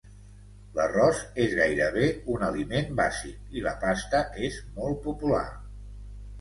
L'arròs 0.77 1.19
és 1.43 1.53
gairebé 1.59 2.07
un 2.37 2.47
aliment 2.49 2.97
bàsic, 3.03 3.37
i 3.61 3.65
la 3.69 3.77
pasta 3.87 4.25
és 4.51 4.61
molt 4.81 5.01
popular. 5.09 5.47